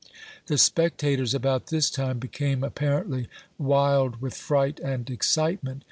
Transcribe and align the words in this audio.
The 0.47 0.57
spectators, 0.57 1.35
about 1.35 1.67
this 1.67 1.91
time, 1.91 2.17
became 2.17 2.63
apparently 2.63 3.29
wild 3.59 4.19
with 4.19 4.33
fright 4.33 4.79
and 4.79 5.07
excitement. 5.11 5.79